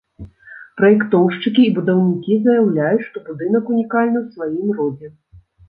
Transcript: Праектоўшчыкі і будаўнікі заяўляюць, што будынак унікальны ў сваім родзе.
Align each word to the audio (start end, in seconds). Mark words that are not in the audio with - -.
Праектоўшчыкі 0.79 1.61
і 1.67 1.73
будаўнікі 1.75 2.39
заяўляюць, 2.49 3.07
што 3.11 3.25
будынак 3.29 3.63
унікальны 3.77 4.17
ў 4.25 4.27
сваім 4.35 4.67
родзе. 4.83 5.15